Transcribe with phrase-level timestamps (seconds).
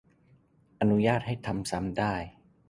[0.81, 2.13] อนุญาตให้ทำซ้ำได้